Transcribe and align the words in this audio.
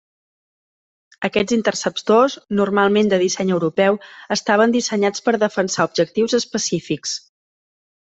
Aquests 1.27 1.55
interceptors, 1.57 2.37
normalment 2.59 3.11
de 3.11 3.19
disseny 3.23 3.51
europeu, 3.57 3.99
estaven 4.37 4.73
dissenyats 4.77 5.25
per 5.29 5.35
defensar 5.45 5.87
objectius 5.91 6.35
específics. 6.39 7.15